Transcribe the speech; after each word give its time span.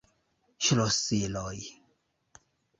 Ŝlosiloj! 0.69 1.61